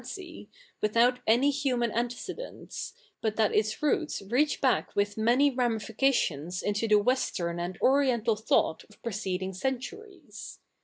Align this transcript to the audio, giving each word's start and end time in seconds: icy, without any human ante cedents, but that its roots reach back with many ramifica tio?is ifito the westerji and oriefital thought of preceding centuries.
icy, 0.03 0.49
without 0.81 1.19
any 1.27 1.51
human 1.51 1.91
ante 1.91 2.15
cedents, 2.15 2.93
but 3.21 3.35
that 3.35 3.53
its 3.53 3.83
roots 3.83 4.23
reach 4.31 4.59
back 4.59 4.95
with 4.95 5.15
many 5.15 5.55
ramifica 5.55 6.11
tio?is 6.11 6.63
ifito 6.65 6.89
the 6.89 6.95
westerji 6.95 7.63
and 7.63 7.79
oriefital 7.81 8.35
thought 8.43 8.83
of 8.89 8.99
preceding 9.03 9.53
centuries. 9.53 10.57